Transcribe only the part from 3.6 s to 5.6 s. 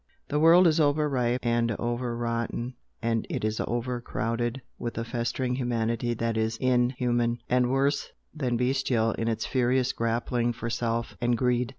over crowded with a festering